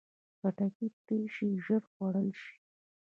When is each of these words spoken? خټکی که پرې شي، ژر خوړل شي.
خټکی 0.39 0.87
که 0.93 0.97
پرې 1.05 1.19
شي، 1.33 1.49
ژر 1.65 1.83
خوړل 1.91 2.29
شي. 2.41 2.55